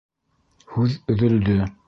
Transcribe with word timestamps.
Һүҙ 0.73 0.97
өҙөлдө. 1.17 1.63